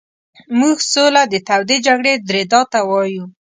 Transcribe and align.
موږ 0.59 0.77
سوله 0.93 1.23
د 1.27 1.35
تودې 1.47 1.77
جګړې 1.85 2.13
درېدا 2.27 2.61
ته 2.71 2.79
وایو. 2.89 3.23